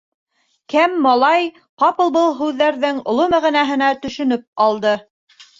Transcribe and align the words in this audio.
Кәм 0.73 0.95
малай 1.03 1.45
ҡапыл 1.83 2.09
был 2.17 2.33
һүҙҙәрҙең 2.39 3.03
оло 3.13 3.29
мәғәнәһенә 3.35 3.91
төшөнөп 4.07 4.49
алды. 4.69 4.99